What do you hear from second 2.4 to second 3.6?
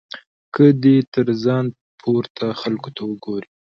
خلکو ته وګوري.